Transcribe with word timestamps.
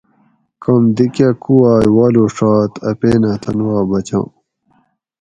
کوم 0.63 0.83
دی 0.95 1.05
کٞہ 1.15 1.29
کووائے 1.43 1.89
والوݭات 1.95 2.73
اپینہ 2.89 3.31
تن 3.41 3.57
وا 3.67 3.79
بچاں 3.89 4.25